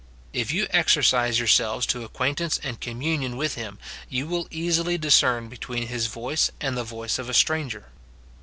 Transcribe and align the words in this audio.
If 0.33 0.51
you 0.51 0.65
exercise 0.71 1.37
yourselves 1.37 1.85
to 1.85 2.03
acquaintance 2.03 2.59
and 2.63 2.81
communion 2.81 3.37
with 3.37 3.53
him, 3.53 3.77
you 4.09 4.25
will 4.25 4.47
easily 4.49 4.97
discern 4.97 5.47
between 5.47 5.89
his 5.89 6.07
voice 6.07 6.49
and 6.59 6.75
the 6.75 6.83
voice 6.83 7.19
of 7.19 7.29
a 7.29 7.35
stranger. 7.35 7.89